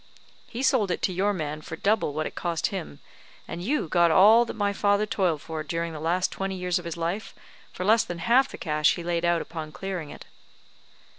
He 0.47 0.63
sold 0.63 0.89
it 0.89 1.03
to 1.03 1.13
your 1.13 1.31
man 1.31 1.61
for 1.61 1.75
double 1.75 2.11
what 2.11 2.25
it 2.25 2.33
cost 2.33 2.65
him; 2.73 3.01
and 3.47 3.61
you 3.61 3.87
got 3.87 4.09
all 4.09 4.45
that 4.45 4.55
my 4.55 4.73
father 4.73 5.05
toiled 5.05 5.43
for 5.43 5.61
during 5.61 5.93
the 5.93 5.99
last 5.99 6.31
twenty 6.31 6.55
years 6.55 6.79
of 6.79 6.85
his 6.85 6.97
life 6.97 7.35
for 7.71 7.85
less 7.85 8.03
than 8.03 8.17
half 8.17 8.49
the 8.49 8.57
cash 8.57 8.95
he 8.95 9.03
laid 9.03 9.23
out 9.25 9.43
upon 9.43 9.71
clearing 9.71 10.09
it." 10.09 10.25